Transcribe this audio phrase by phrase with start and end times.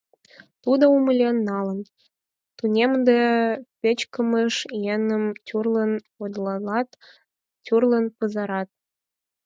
[0.63, 1.79] Тудо умылен налын:
[2.57, 3.33] тунемдыме,
[3.79, 4.55] пычкемыш
[4.93, 6.89] еҥым тӱрлын ондалат,
[7.65, 8.69] тӱрлын пызырат.